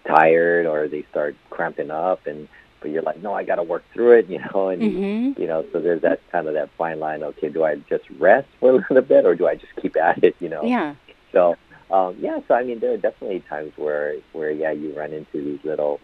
tired 0.06 0.66
or 0.66 0.88
they 0.88 1.02
start 1.10 1.34
cramping 1.50 1.90
up 1.90 2.26
and 2.26 2.48
but 2.80 2.90
you're 2.90 3.02
like 3.02 3.20
no 3.22 3.32
i 3.32 3.42
got 3.42 3.56
to 3.56 3.62
work 3.62 3.82
through 3.92 4.12
it 4.12 4.28
you 4.34 4.38
know 4.38 4.68
and 4.68 4.82
Mhm. 4.82 5.38
you 5.38 5.46
know 5.46 5.64
so 5.72 5.80
there's 5.80 6.02
that 6.02 6.20
kind 6.30 6.46
of 6.46 6.54
that 6.54 6.70
fine 6.76 7.00
line 7.00 7.22
okay 7.22 7.48
do 7.48 7.64
i 7.64 7.76
just 7.88 8.04
rest 8.18 8.48
for 8.60 8.70
a 8.70 8.74
little 8.88 9.02
bit 9.02 9.24
or 9.24 9.34
do 9.34 9.46
i 9.46 9.54
just 9.54 9.74
keep 9.80 9.96
at 9.96 10.22
it 10.22 10.36
you 10.40 10.48
know 10.48 10.62
Yeah. 10.64 10.94
so 11.32 11.56
um 11.90 12.16
yeah 12.20 12.40
so 12.46 12.54
i 12.54 12.62
mean 12.62 12.80
there 12.80 12.92
are 12.92 12.98
definitely 12.98 13.40
times 13.48 13.72
where 13.76 14.16
where 14.32 14.50
yeah 14.50 14.72
you 14.72 14.92
run 14.96 15.12
into 15.12 15.42
these 15.42 15.60
little 15.64 16.00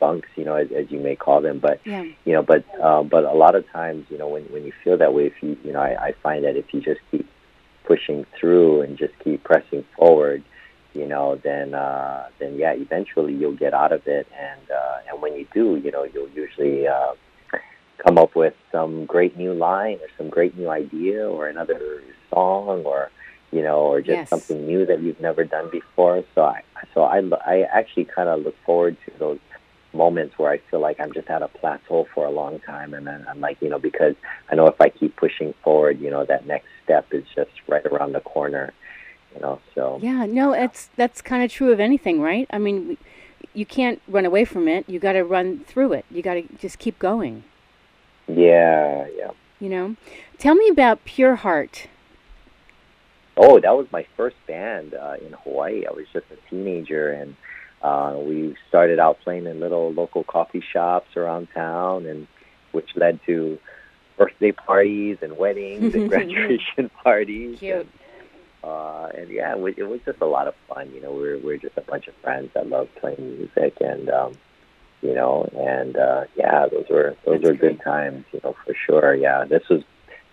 funks 0.00 0.28
you 0.36 0.44
know 0.44 0.54
as, 0.56 0.68
as 0.76 0.90
you 0.90 0.98
may 0.98 1.14
call 1.14 1.40
them 1.42 1.58
but 1.60 1.80
Yeah. 1.84 2.04
you 2.24 2.32
know 2.32 2.42
but 2.42 2.64
um 2.82 3.08
but 3.08 3.24
a 3.24 3.32
lot 3.44 3.54
of 3.54 3.64
times 3.70 4.06
you 4.10 4.18
know 4.18 4.28
when 4.28 4.44
when 4.44 4.64
you 4.64 4.72
feel 4.82 4.96
that 4.98 5.12
way 5.14 5.26
if 5.26 5.34
you 5.42 5.56
you 5.62 5.72
know 5.72 5.80
i, 5.80 6.06
I 6.08 6.12
find 6.22 6.44
that 6.44 6.56
if 6.56 6.66
you 6.72 6.80
just 6.80 7.00
keep 7.10 7.28
pushing 7.84 8.24
through 8.38 8.82
and 8.82 8.96
just 8.98 9.12
keep 9.22 9.44
pressing 9.44 9.84
forward 9.96 10.42
you 10.94 11.06
know 11.06 11.38
then 11.44 11.74
uh 11.74 12.26
then 12.40 12.56
yeah 12.56 12.72
eventually 12.72 13.34
you'll 13.34 13.56
get 13.56 13.74
out 13.74 13.92
of 13.92 14.02
it 14.06 14.26
and 14.48 14.70
uh 14.70 14.96
and 15.12 15.22
when 15.22 15.34
you 15.36 15.46
do 15.54 15.76
you 15.84 15.90
know 15.90 16.04
you'll 16.04 16.30
usually 16.30 16.88
uh 16.88 17.12
come 18.06 18.16
up 18.18 18.34
with 18.34 18.54
some 18.72 19.04
great 19.06 19.36
new 19.36 19.52
line 19.52 19.96
or 19.96 20.08
some 20.16 20.30
great 20.30 20.56
new 20.56 20.70
idea 20.70 21.28
or 21.28 21.48
another 21.48 22.02
song 22.30 22.82
or 22.84 23.10
you 23.52 23.62
know 23.62 23.80
or 23.80 23.98
just 24.00 24.08
Yes. 24.20 24.28
something 24.30 24.66
new 24.66 24.86
that 24.86 25.02
you've 25.02 25.20
never 25.20 25.44
done 25.44 25.68
before 25.70 26.22
so 26.34 26.42
i 26.44 26.62
so 26.94 27.02
i 27.02 27.20
i 27.46 27.62
actually 27.72 28.04
kind 28.06 28.28
of 28.28 28.40
look 28.42 28.54
forward 28.64 28.96
to 29.04 29.12
those 29.18 29.38
moments 29.92 30.38
where 30.38 30.50
I 30.50 30.58
feel 30.70 30.80
like 30.80 31.00
I'm 31.00 31.12
just 31.12 31.28
at 31.28 31.42
a 31.42 31.48
plateau 31.48 32.06
for 32.14 32.24
a 32.26 32.30
long 32.30 32.60
time, 32.60 32.94
and 32.94 33.06
then 33.06 33.26
I'm 33.28 33.40
like, 33.40 33.60
you 33.60 33.68
know, 33.68 33.78
because 33.78 34.14
I 34.50 34.54
know 34.54 34.66
if 34.66 34.80
I 34.80 34.88
keep 34.88 35.16
pushing 35.16 35.54
forward, 35.64 36.00
you 36.00 36.10
know, 36.10 36.24
that 36.24 36.46
next 36.46 36.68
step 36.84 37.06
is 37.12 37.24
just 37.34 37.50
right 37.68 37.84
around 37.86 38.12
the 38.12 38.20
corner, 38.20 38.72
you 39.34 39.40
know. 39.40 39.60
So 39.74 39.98
Yeah, 40.02 40.26
no, 40.26 40.52
it's 40.52 40.88
that's 40.96 41.20
kind 41.22 41.42
of 41.42 41.50
true 41.50 41.72
of 41.72 41.80
anything, 41.80 42.20
right? 42.20 42.46
I 42.50 42.58
mean, 42.58 42.96
you 43.54 43.66
can't 43.66 44.00
run 44.08 44.24
away 44.24 44.44
from 44.44 44.68
it. 44.68 44.88
You 44.88 44.98
got 44.98 45.12
to 45.14 45.22
run 45.22 45.64
through 45.66 45.92
it. 45.94 46.04
You 46.10 46.22
got 46.22 46.34
to 46.34 46.42
just 46.58 46.78
keep 46.78 46.98
going. 46.98 47.44
yeah, 48.28 49.06
yeah. 49.16 49.30
You 49.58 49.68
know, 49.68 49.96
tell 50.38 50.54
me 50.54 50.68
about 50.68 51.04
Pure 51.04 51.36
Heart. 51.36 51.88
Oh, 53.36 53.60
that 53.60 53.76
was 53.76 53.86
my 53.92 54.06
first 54.16 54.36
band 54.46 54.94
uh, 54.94 55.14
in 55.24 55.32
Hawaii. 55.44 55.84
I 55.86 55.92
was 55.92 56.06
just 56.12 56.26
a 56.30 56.36
teenager, 56.50 57.10
and 57.12 57.36
uh, 57.82 58.16
we 58.18 58.56
started 58.68 58.98
out 58.98 59.20
playing 59.22 59.46
in 59.46 59.60
little 59.60 59.92
local 59.92 60.24
coffee 60.24 60.62
shops 60.72 61.16
around 61.16 61.48
town, 61.54 62.06
and 62.06 62.26
which 62.72 62.90
led 62.96 63.20
to 63.26 63.58
birthday 64.16 64.52
parties 64.52 65.18
and 65.22 65.36
weddings 65.36 65.94
and 65.94 66.08
graduation 66.10 66.90
parties. 67.02 67.58
Cute. 67.58 67.76
And, 67.76 67.88
uh, 68.62 69.08
and 69.14 69.30
yeah, 69.30 69.52
it 69.52 69.58
was, 69.58 69.74
it 69.78 69.84
was 69.84 70.00
just 70.04 70.20
a 70.20 70.26
lot 70.26 70.46
of 70.46 70.54
fun. 70.68 70.90
You 70.94 71.00
know, 71.00 71.12
we 71.12 71.20
we're, 71.20 71.36
we 71.38 71.42
we're 71.44 71.56
just 71.56 71.78
a 71.78 71.82
bunch 71.82 72.06
of 72.08 72.14
friends 72.22 72.50
that 72.54 72.68
loved 72.68 72.94
playing 72.96 73.38
music, 73.38 73.78
and 73.80 74.10
um, 74.10 74.34
you 75.00 75.14
know, 75.14 75.48
and 75.56 75.96
uh, 75.96 76.24
yeah, 76.36 76.66
those 76.66 76.84
were 76.90 77.16
those 77.24 77.40
That's 77.40 77.44
were 77.44 77.54
great. 77.54 77.78
good 77.78 77.84
times, 77.84 78.24
you 78.32 78.40
know, 78.44 78.54
for 78.64 78.74
sure. 78.86 79.14
Yeah, 79.14 79.44
this 79.44 79.62
was 79.70 79.82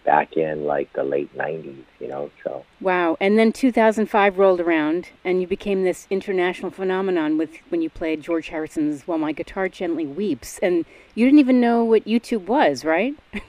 back 0.08 0.36
in 0.38 0.64
like 0.66 0.92
the 0.94 1.04
late 1.04 1.32
'90s, 1.38 1.84
you 2.00 2.08
know, 2.08 2.32
so. 2.44 2.66
Wow. 2.82 3.18
And 3.20 3.38
then 3.38 3.52
2005 3.52 4.40
rolled 4.40 4.60
around, 4.62 5.10
and 5.24 5.42
you 5.42 5.46
became 5.48 5.84
this 5.84 6.08
international 6.10 6.72
phenomenon 6.72 7.38
with 7.38 7.52
when 7.70 7.84
you 7.84 7.90
played 7.92 8.22
George 8.22 8.48
Harrison's 8.48 9.04
"While 9.06 9.20
My 9.20 9.34
Guitar 9.34 9.70
Gently 9.70 10.08
Weeps," 10.08 10.58
and 10.64 10.86
you 11.14 11.26
didn't 11.26 11.40
even 11.40 11.62
know 11.62 11.84
what 11.84 12.06
YouTube 12.06 12.46
was, 12.48 12.84
right? 12.84 13.14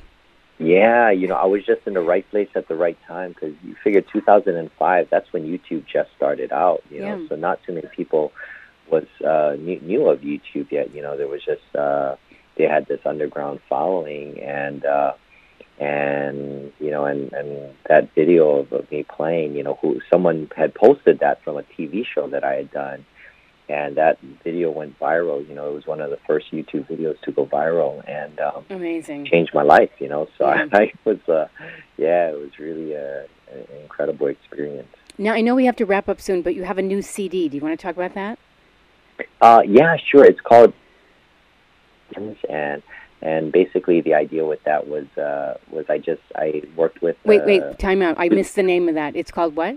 Yeah, 0.60 1.10
you 1.12 1.28
know, 1.28 1.36
I 1.36 1.44
was 1.46 1.64
just 1.64 1.82
in 1.86 1.94
the 1.94 2.00
right 2.00 2.28
place 2.30 2.48
at 2.56 2.66
the 2.66 2.74
right 2.74 2.98
time 3.06 3.30
because 3.30 3.54
you 3.62 3.76
figure 3.84 4.00
2005, 4.00 5.06
that's 5.08 5.32
when 5.32 5.44
YouTube 5.44 5.84
just 5.86 6.10
started 6.16 6.50
out, 6.52 6.82
you 6.90 6.98
know, 7.00 7.16
Yeah. 7.16 7.28
so 7.28 7.36
not 7.36 7.62
too 7.62 7.74
many 7.74 7.86
people 7.94 8.32
was 8.90 9.04
uh, 9.24 9.54
knew, 9.56 9.78
knew 9.82 10.08
of 10.08 10.20
YouTube 10.22 10.72
yet. 10.72 10.92
You 10.92 11.02
know, 11.02 11.16
there 11.16 11.28
was 11.28 11.44
just 11.44 11.62
uh, 11.76 12.16
they 12.56 12.64
had 12.64 12.86
this 12.86 12.98
underground 13.06 13.60
following, 13.68 14.40
and 14.40 14.84
uh, 14.84 15.12
and 15.78 16.72
you 16.80 16.90
know, 16.90 17.04
and 17.04 17.32
and 17.32 17.74
that 17.88 18.12
video 18.14 18.58
of, 18.60 18.72
of 18.72 18.90
me 18.90 19.04
playing, 19.04 19.54
you 19.54 19.62
know, 19.62 19.78
who 19.80 20.00
someone 20.10 20.50
had 20.56 20.74
posted 20.74 21.20
that 21.20 21.42
from 21.44 21.56
a 21.56 21.62
TV 21.62 22.04
show 22.04 22.28
that 22.28 22.44
I 22.44 22.54
had 22.54 22.70
done, 22.72 23.04
and 23.68 23.96
that 23.96 24.18
video 24.42 24.70
went 24.70 24.98
viral. 24.98 25.46
You 25.48 25.54
know, 25.54 25.68
it 25.70 25.74
was 25.74 25.86
one 25.86 26.00
of 26.00 26.10
the 26.10 26.18
first 26.26 26.50
YouTube 26.52 26.88
videos 26.88 27.20
to 27.22 27.32
go 27.32 27.46
viral, 27.46 28.02
and 28.08 28.38
um, 28.40 28.64
Amazing. 28.70 29.26
changed 29.26 29.54
my 29.54 29.62
life. 29.62 29.90
You 30.00 30.08
know, 30.08 30.28
so 30.36 30.46
Yeah. 30.48 30.66
I, 30.72 30.78
I 30.82 30.92
was, 31.04 31.18
uh, 31.28 31.46
yeah, 31.96 32.30
it 32.30 32.38
was 32.38 32.58
really 32.58 32.94
a, 32.94 33.24
an 33.52 33.66
incredible 33.82 34.26
experience. 34.26 34.88
Now 35.16 35.32
I 35.32 35.40
know 35.40 35.54
we 35.54 35.66
have 35.66 35.76
to 35.76 35.86
wrap 35.86 36.08
up 36.08 36.20
soon, 36.20 36.42
but 36.42 36.54
you 36.54 36.64
have 36.64 36.78
a 36.78 36.82
new 36.82 37.02
CD. 37.02 37.48
Do 37.48 37.56
you 37.56 37.62
want 37.62 37.78
to 37.78 37.82
talk 37.82 37.96
about 37.96 38.14
that? 38.14 38.38
Uh, 39.40 39.62
yeah, 39.66 39.96
sure. 39.96 40.24
It's 40.24 40.40
called 40.40 40.72
and 42.48 42.82
and 43.20 43.52
basically 43.52 44.00
the 44.00 44.14
idea 44.14 44.44
with 44.44 44.62
that 44.64 44.88
was 44.88 45.06
uh, 45.18 45.58
was 45.70 45.86
I 45.88 45.98
just 45.98 46.22
I 46.36 46.62
worked 46.76 47.02
with 47.02 47.16
Wait, 47.24 47.42
uh, 47.42 47.46
wait, 47.46 47.78
time 47.78 48.02
out. 48.02 48.16
I 48.18 48.28
missed 48.28 48.56
the 48.56 48.62
name 48.62 48.88
of 48.88 48.94
that. 48.94 49.16
It's 49.16 49.30
called 49.30 49.56
what? 49.56 49.76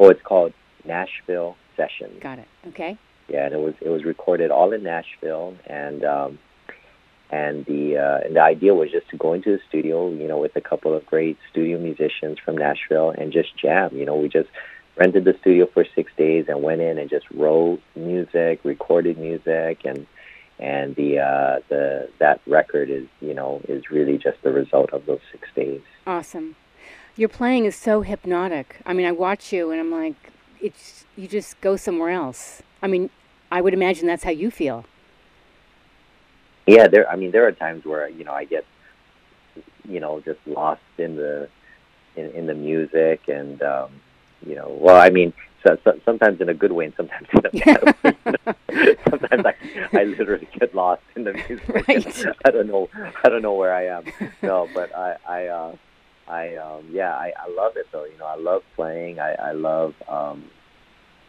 oh 0.00 0.08
it's 0.08 0.22
called 0.22 0.52
Nashville 0.84 1.56
Sessions. 1.76 2.20
Got 2.20 2.38
it. 2.40 2.48
Okay. 2.68 2.98
Yeah, 3.28 3.46
and 3.46 3.54
it 3.54 3.60
was 3.60 3.74
it 3.80 3.88
was 3.88 4.04
recorded 4.04 4.50
all 4.50 4.72
in 4.72 4.82
Nashville, 4.82 5.54
and 5.66 6.04
um, 6.04 6.38
and 7.30 7.64
the 7.66 7.96
uh, 7.98 8.26
and 8.26 8.34
the 8.34 8.42
idea 8.42 8.74
was 8.74 8.90
just 8.90 9.08
to 9.10 9.16
go 9.16 9.34
into 9.34 9.50
the 9.50 9.60
studio, 9.68 10.10
you 10.10 10.26
know, 10.26 10.38
with 10.38 10.56
a 10.56 10.60
couple 10.60 10.94
of 10.94 11.06
great 11.06 11.38
studio 11.50 11.78
musicians 11.78 12.38
from 12.44 12.56
Nashville 12.56 13.10
and 13.10 13.32
just 13.32 13.56
jam. 13.56 13.90
You 13.94 14.04
know, 14.04 14.16
we 14.16 14.28
just 14.28 14.48
rented 14.96 15.24
the 15.24 15.36
studio 15.40 15.68
for 15.72 15.84
six 15.94 16.10
days 16.16 16.46
and 16.48 16.62
went 16.62 16.80
in 16.80 16.98
and 16.98 17.08
just 17.08 17.30
wrote 17.30 17.80
music, 17.94 18.60
recorded 18.64 19.16
music, 19.16 19.82
and 19.84 20.06
and 20.60 20.94
the 20.94 21.18
uh, 21.18 21.60
the 21.68 22.08
that 22.18 22.40
record 22.46 22.90
is 22.90 23.06
you 23.20 23.34
know 23.34 23.60
is 23.68 23.90
really 23.90 24.18
just 24.18 24.40
the 24.42 24.52
result 24.52 24.92
of 24.92 25.06
those 25.06 25.20
six 25.32 25.48
days. 25.56 25.80
Awesome. 26.06 26.56
Your 27.16 27.28
playing 27.28 27.64
is 27.64 27.74
so 27.74 28.02
hypnotic. 28.02 28.80
I 28.86 28.92
mean, 28.92 29.06
I 29.06 29.12
watch 29.12 29.52
you 29.52 29.70
and 29.70 29.80
I'm 29.80 29.90
like, 29.90 30.14
it's 30.60 31.04
you 31.16 31.26
just 31.26 31.60
go 31.60 31.76
somewhere 31.76 32.10
else. 32.10 32.62
I 32.82 32.86
mean, 32.86 33.10
I 33.50 33.60
would 33.60 33.74
imagine 33.74 34.06
that's 34.06 34.24
how 34.24 34.30
you 34.30 34.50
feel. 34.50 34.84
Yeah, 36.66 36.86
there. 36.86 37.08
I 37.10 37.16
mean, 37.16 37.30
there 37.30 37.46
are 37.46 37.52
times 37.52 37.84
where 37.84 38.08
you 38.08 38.24
know 38.24 38.32
I 38.32 38.44
get, 38.44 38.64
you 39.88 39.98
know, 39.98 40.20
just 40.20 40.38
lost 40.46 40.82
in 40.98 41.16
the, 41.16 41.48
in, 42.16 42.30
in 42.30 42.46
the 42.46 42.54
music, 42.54 43.28
and 43.28 43.62
um, 43.62 43.90
you 44.46 44.54
know, 44.54 44.76
well, 44.80 45.00
I 45.00 45.10
mean, 45.10 45.32
so, 45.66 45.76
so, 45.84 46.00
sometimes 46.04 46.40
in 46.40 46.48
a 46.48 46.54
good 46.54 46.72
way, 46.72 46.86
and 46.86 46.94
sometimes 46.96 47.28
in 47.32 47.38
a 47.38 47.50
bad 47.50 47.94
way. 48.02 48.96
sometimes 49.10 49.44
I, 49.44 49.54
I 49.98 50.04
literally 50.04 50.48
get 50.58 50.74
lost 50.74 51.02
in 51.16 51.24
the 51.24 51.34
music. 51.34 51.68
Right. 51.68 52.26
I 52.44 52.50
don't 52.50 52.66
know. 52.66 52.88
I 53.22 53.28
don't 53.28 53.42
know 53.42 53.52
where 53.52 53.74
I 53.74 53.86
am. 53.86 54.04
No, 54.42 54.68
but 54.74 54.94
I, 54.96 55.16
I, 55.28 55.46
uh, 55.46 55.76
I, 56.28 56.56
um, 56.56 56.86
yeah, 56.90 57.14
I, 57.14 57.32
I 57.38 57.50
love 57.54 57.76
it 57.76 57.86
though. 57.92 58.04
You 58.04 58.16
know, 58.18 58.26
I 58.26 58.36
love 58.36 58.62
playing. 58.74 59.20
I, 59.20 59.34
I 59.34 59.52
love, 59.52 59.94
um, 60.08 60.44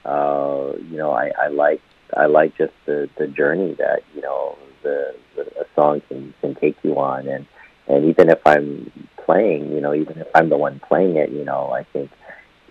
uh, 0.05 0.73
you 0.89 0.97
know, 0.97 1.11
I, 1.11 1.31
I 1.37 1.47
like, 1.47 1.81
I 2.15 2.25
like 2.25 2.57
just 2.57 2.73
the 2.85 3.09
the 3.17 3.27
journey 3.27 3.73
that 3.75 4.03
you 4.13 4.21
know 4.21 4.57
the, 4.83 5.15
the 5.35 5.43
a 5.61 5.65
song 5.75 6.01
can 6.09 6.33
can 6.41 6.55
take 6.55 6.75
you 6.83 6.97
on, 6.99 7.27
and 7.27 7.45
and 7.87 8.05
even 8.05 8.29
if 8.29 8.39
I'm 8.45 8.91
playing, 9.25 9.71
you 9.71 9.81
know, 9.81 9.93
even 9.93 10.19
if 10.19 10.27
I'm 10.35 10.49
the 10.49 10.57
one 10.57 10.79
playing 10.79 11.17
it, 11.17 11.31
you 11.31 11.43
know, 11.43 11.71
I 11.71 11.83
think, 11.83 12.11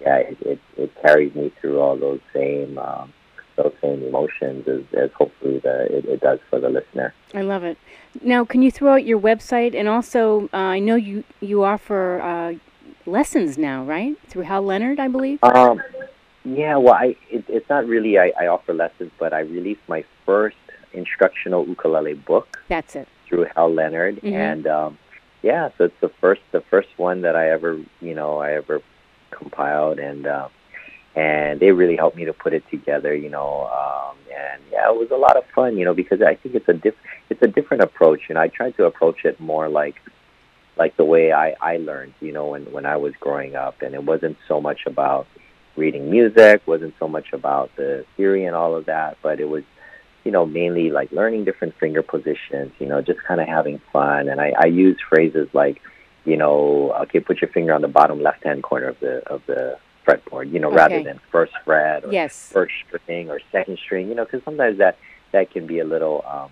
yeah, 0.01 0.17
it 0.17 0.39
it, 0.43 0.59
it 0.77 1.03
carries 1.03 1.35
me 1.35 1.53
through 1.61 1.81
all 1.81 1.97
those 1.97 2.21
same. 2.33 2.79
Um, 2.79 3.13
those 3.57 3.75
same 3.83 4.03
emotions 4.05 4.67
as, 4.69 4.81
as 4.97 5.11
hopefully 5.13 5.59
the, 5.59 5.85
it, 5.95 6.07
it 6.07 6.21
does 6.21 6.39
for 6.49 6.59
the 6.59 6.71
listener. 6.71 7.13
I 7.35 7.43
love 7.43 7.63
it. 7.63 7.77
Now, 8.23 8.43
can 8.43 8.63
you 8.63 8.71
throw 8.71 8.95
out 8.95 9.05
your 9.05 9.21
website 9.21 9.75
and 9.79 9.87
also 9.87 10.49
uh, 10.55 10.57
I 10.57 10.79
know 10.79 10.95
you 10.95 11.25
you 11.41 11.63
offer 11.65 12.23
uh, 12.23 12.55
lessons 13.05 13.59
now, 13.59 13.85
right? 13.85 14.17
Through 14.29 14.43
Hal 14.45 14.63
Leonard, 14.63 14.99
I 14.99 15.09
believe. 15.09 15.41
Um, 15.45 15.83
yeah, 16.45 16.77
well, 16.77 16.95
I 16.95 17.17
it, 17.29 17.45
it's 17.49 17.69
not 17.69 17.87
really 17.87 18.19
I, 18.19 18.33
I 18.41 18.47
offer 18.47 18.73
lessons, 18.73 19.11
but 19.19 19.35
I 19.35 19.41
released 19.41 19.83
my 19.89 20.05
first 20.25 20.57
instructional 20.95 21.67
ukulele 21.67 22.15
book 22.15 22.63
That's 22.69 22.97
it. 22.97 23.09
through 23.29 23.47
Hal 23.55 23.75
Leonard, 23.75 24.21
Mhm. 24.23 24.33
and 24.33 24.67
um, 24.67 24.99
yeah, 25.43 25.69
so 25.77 25.85
it's 25.85 26.01
the 26.01 26.09
first 26.21 26.41
the 26.53 26.63
first 26.63 26.89
one 26.97 27.21
that 27.23 27.37
I 27.37 27.51
ever 27.51 27.79
you 28.01 28.15
know 28.15 28.39
I 28.39 28.55
ever 28.55 28.81
compiled, 29.41 29.99
and 29.99 30.27
uh, 30.27 30.49
and 31.15 31.59
they 31.61 31.73
really 31.73 31.97
helped 31.97 32.17
me 32.17 32.25
to 32.27 32.33
put 32.33 32.53
it 32.53 32.65
together, 32.71 33.13
you 33.15 33.31
know, 33.37 33.69
um, 33.81 34.17
and 34.33 34.63
yeah, 34.71 34.89
it 34.93 34.97
was 34.97 35.11
a 35.11 35.17
lot 35.27 35.37
of 35.37 35.45
fun, 35.55 35.77
you 35.77 35.85
know, 35.85 35.95
because 35.95 36.21
I 36.23 36.35
think 36.37 36.55
it's 36.55 36.69
a 36.69 36.77
diff 36.85 36.95
it's 37.31 37.43
a 37.43 37.49
different 37.49 37.83
approach, 37.83 38.23
and 38.29 38.39
I 38.39 38.49
tried 38.49 38.77
to 38.77 38.85
approach 38.85 39.25
it 39.25 39.41
more 39.41 39.69
like 39.69 39.97
like 40.77 40.97
the 40.97 41.05
way 41.05 41.33
I 41.33 41.57
I 41.61 41.79
learned, 41.79 42.15
you 42.21 42.33
know, 42.33 42.47
when 42.53 42.65
when 42.77 42.87
I 42.87 42.97
was 42.97 43.13
growing 43.21 43.57
up, 43.57 43.83
and 43.83 43.95
it 43.95 44.05
wasn't 44.13 44.37
so 44.47 44.61
much 44.61 44.81
about 44.87 45.27
reading 45.77 46.11
music, 46.11 46.63
wasn't 46.67 46.95
so 46.99 47.09
much 47.09 47.33
about 47.33 47.71
the 47.77 48.05
theory 48.17 48.45
and 48.45 48.55
all 48.55 48.75
of 48.77 48.87
that, 48.87 49.17
but 49.23 49.41
it 49.41 49.49
was 49.49 49.65
you 50.25 50.31
know, 50.31 50.45
mainly 50.45 50.91
like 50.91 51.11
learning 51.13 51.45
different 51.45 51.75
finger 51.79 52.03
positions, 52.03 52.73
you 52.79 52.87
know, 52.87 53.01
just 53.01 53.23
kind 53.23 53.41
of 53.41 53.49
having 53.49 53.81
fun. 53.93 54.29
And 54.29 54.41
I, 54.41 54.53
I 54.59 54.67
use 54.67 54.99
phrases 55.09 55.49
like, 55.53 55.81
you 56.25 56.37
know, 56.37 56.93
okay, 57.03 57.21
put 57.21 57.41
your 57.41 57.51
finger 57.51 57.75
on 57.75 57.83
the 57.83 57.89
bottom 57.89 58.23
left 58.23 58.45
hand 58.45 58.63
corner 58.63 58.89
of 58.89 59.01
the 59.01 59.27
of 59.29 59.43
the 59.47 59.79
fretboard, 60.07 60.51
you 60.53 60.59
know, 60.59 60.71
rather 60.71 61.03
than 61.03 61.21
first 61.31 61.53
fret 61.65 62.05
or 62.05 62.13
Yes. 62.13 62.51
first 62.53 62.73
string 62.87 63.31
or 63.31 63.41
second 63.53 63.79
string, 63.79 64.09
you 64.09 64.15
know, 64.15 64.25
because 64.25 64.43
sometimes 64.45 64.79
that 64.79 64.99
that 65.33 65.51
can 65.51 65.67
be 65.67 65.79
a 65.79 65.85
little 65.85 66.25
um, 66.27 66.51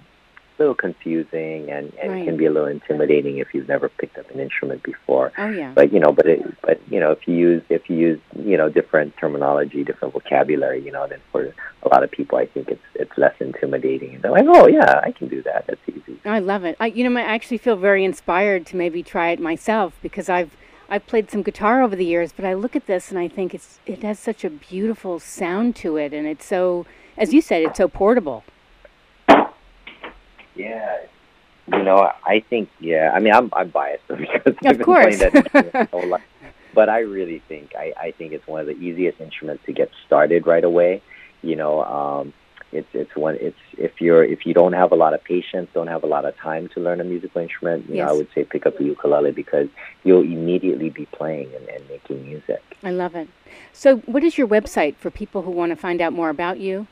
little 0.59 0.75
confusing 0.75 1.71
and, 1.71 1.93
and 2.03 2.12
Right. 2.12 2.25
can 2.25 2.37
be 2.37 2.47
a 2.47 2.50
little 2.50 2.69
intimidating 2.69 3.38
if 3.38 3.55
you've 3.55 3.69
never 3.69 3.88
picked 3.88 4.19
up 4.19 4.31
an 4.31 4.41
instrument 4.41 4.83
before 4.83 5.33
Oh 5.38 5.49
yeah. 5.49 5.73
but 5.75 5.93
you 5.93 6.00
know, 6.00 6.12
but 6.12 6.27
it, 6.27 6.43
but 6.62 6.81
you 6.91 7.00
know, 7.00 7.11
if 7.12 7.27
you 7.29 7.35
use 7.35 7.62
if 7.69 7.88
you 7.88 7.97
use 7.97 8.21
you 8.37 8.57
know 8.57 8.69
different 8.69 9.17
terminology, 9.17 9.85
different 9.85 10.15
vocabulary, 10.15 10.81
you 10.85 10.93
know, 10.93 11.07
then 11.07 11.21
for 11.33 11.55
a 11.83 11.88
lot 11.88 12.03
of 12.03 12.11
people, 12.11 12.38
I 12.38 12.47
think 12.47 12.69
it's 12.69 12.83
it's 12.95 13.17
less 13.17 13.35
intimidating. 13.41 14.15
And 14.15 14.23
they're 14.23 14.31
like, 14.33 14.47
oh 14.49 14.67
yeah, 14.67 15.00
I 15.05 15.12
can 15.12 15.29
do 15.29 15.43
that. 15.43 15.67
That's 15.67 15.81
easy. 15.88 16.19
I 16.25 16.41
love 16.41 16.65
it. 16.65 16.77
I, 16.81 16.87
you 16.87 17.09
know, 17.09 17.19
I 17.19 17.23
actually 17.23 17.59
feel 17.59 17.77
very 17.77 18.05
inspired 18.05 18.67
to 18.67 18.77
maybe 18.77 19.03
try 19.03 19.31
it 19.31 19.41
myself 19.41 19.95
because 20.03 20.29
I've 20.29 20.57
I've 20.91 21.07
played 21.07 21.31
some 21.31 21.43
guitar 21.43 21.83
over 21.83 21.95
the 21.95 22.05
years, 22.05 22.33
but 22.33 22.45
I 22.45 22.55
look 22.55 22.75
at 22.75 22.87
this 22.87 23.11
and 23.11 23.19
I 23.19 23.29
think 23.29 23.55
it's 23.55 23.79
it 23.87 24.03
has 24.03 24.19
such 24.19 24.45
a 24.45 24.50
beautiful 24.50 25.21
sound 25.21 25.77
to 25.77 25.97
it, 25.97 26.12
and 26.12 26.27
it's 26.27 26.47
so, 26.47 26.87
as 27.17 27.33
you 27.33 27.41
said, 27.41 27.62
it's 27.62 27.79
so 27.79 27.88
portable. 27.88 28.43
Yeah. 30.59 30.99
You 31.73 31.83
know, 31.83 32.11
I 32.25 32.41
think 32.41 32.71
yeah. 32.81 33.12
I 33.15 33.21
mean, 33.21 33.35
I'm 33.35 33.50
I'm 33.53 33.69
biased 33.69 34.03
because 34.09 34.55
I've 34.65 34.81
course. 34.81 35.19
that 35.19 35.35
instrument 35.35 35.75
my 35.75 35.85
whole 35.93 36.07
life. 36.07 36.23
But 36.75 36.88
I 36.88 37.00
really 37.00 37.43
think 37.49 37.75
I, 37.77 37.93
I 37.97 38.11
think 38.12 38.33
it's 38.33 38.47
one 38.47 38.61
of 38.61 38.67
the 38.67 38.73
easiest 38.73 39.21
instruments 39.21 39.65
to 39.67 39.73
get 39.73 39.91
started 40.07 40.47
right 40.47 40.65
away. 40.65 41.03
You 41.43 41.57
know, 41.57 41.85
um, 41.85 42.33
it's 42.73 42.88
it's 42.93 43.15
one 43.17 43.37
it's 43.41 43.59
if 43.77 44.00
you're 44.00 44.25
if 44.25 44.45
you 44.45 44.53
don't 44.53 44.75
have 44.75 44.93
a 44.93 44.95
lot 44.95 45.15
of 45.15 45.25
patience, 45.25 45.69
don't 45.73 45.87
have 45.87 46.05
a 46.05 46.07
lot 46.07 46.25
of 46.25 46.37
time 46.37 46.69
to 46.75 46.81
learn 46.81 47.00
a 47.00 47.05
musical 47.05 47.41
instrument, 47.41 47.88
you 47.88 47.97
know, 47.97 48.09
I 48.09 48.12
would 48.12 48.29
say 48.35 48.45
pick 48.45 48.67
up 48.67 48.77
the 48.77 48.85
ukulele 48.85 49.33
because 49.33 49.69
you'll 50.05 50.23
immediately 50.23 50.91
be 50.91 51.07
playing 51.07 51.50
and, 51.55 51.69
and 51.69 51.88
making 51.88 52.23
music. 52.27 52.62
I 52.83 52.91
love 52.91 53.15
it. 53.15 53.29
So, 53.73 53.99
what 53.99 54.23
is 54.23 54.37
your 54.37 54.47
website 54.47 54.97
for 54.97 55.11
people 55.11 55.43
who 55.43 55.50
want 55.50 55.71
to 55.71 55.77
find 55.77 56.00
out 56.00 56.12
more 56.12 56.31
about 56.31 56.59
you? 56.59 56.87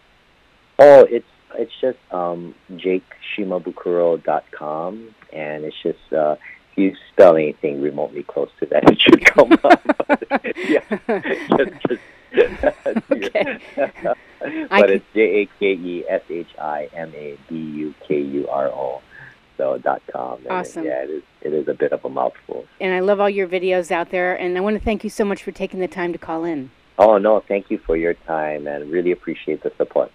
Oh, 0.79 1.07
it's 1.11 1.27
it's 1.59 1.73
just 1.81 1.97
um, 2.11 2.55
jakeshimabukuro.com, 2.73 5.15
and 5.33 5.65
it's 5.65 5.83
just 5.83 6.13
uh, 6.13 6.37
if 6.73 6.79
you 6.79 6.95
spell 7.13 7.37
anything 7.37 7.81
remotely 7.81 8.23
close 8.23 8.51
to 8.61 8.67
that, 8.67 8.85
it 8.91 9.01
should 9.01 9.25
come 9.25 9.53
up. 9.65 9.83
yeah, 10.69 10.81
just, 11.57 11.73
just 11.89 12.03
Okay. 13.11 13.59
But 14.69 14.91
it's 14.91 15.05
J 15.15 15.21
A 15.21 15.47
K 15.59 15.73
E 15.73 16.05
S 16.09 16.23
H 16.29 16.47
I 16.59 16.89
M 16.93 17.13
A 17.15 17.39
B 17.49 17.57
U 17.57 17.95
K 18.07 18.21
U 18.21 18.49
R 18.49 18.69
O. 18.69 19.01
So 19.57 19.79
dot 19.79 20.03
com. 20.13 20.39
And 20.41 20.49
Awesome. 20.49 20.85
yeah, 20.85 21.03
it 21.03 21.11
is. 21.11 21.23
It 21.41 21.55
is 21.55 21.69
a 21.69 21.75
bit 21.75 21.93
of 21.93 22.05
a 22.05 22.11
mouthful. 22.11 22.67
And 22.81 22.93
I 22.93 23.01
love 23.01 23.21
all 23.21 23.31
your 23.31 23.49
videos 23.49 23.91
out 23.91 24.11
there, 24.11 24.35
and 24.35 24.59
I 24.59 24.61
want 24.61 24.79
to 24.79 24.85
thank 24.85 25.05
you 25.05 25.11
so 25.11 25.25
much 25.25 25.43
for 25.43 25.53
taking 25.53 25.81
the 25.81 25.89
time 25.89 26.13
to 26.13 26.19
call 26.19 26.45
in. 26.45 26.71
Oh 26.99 27.19
no, 27.19 27.43
thank 27.47 27.71
you 27.71 27.79
for 27.79 27.97
your 27.97 28.15
time, 28.15 28.67
and 28.67 28.91
really 28.91 29.13
appreciate 29.13 29.63
the 29.63 29.73
support. 29.79 30.11